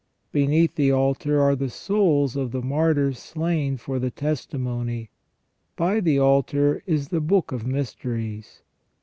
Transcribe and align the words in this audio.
Beneath 0.31 0.73
the 0.73 0.91
altar 0.91 1.39
are 1.39 1.55
the 1.55 1.69
souls 1.69 2.35
of 2.35 2.51
the 2.51 2.63
martyrs 2.63 3.19
slain 3.19 3.77
for 3.77 3.99
the 3.99 4.09
testimony. 4.09 5.11
By 5.75 5.99
the 5.99 6.17
altar 6.17 6.81
is 6.87 7.09
the 7.09 7.21
book 7.21 7.51
of 7.51 7.67
mysteries. 7.67 8.63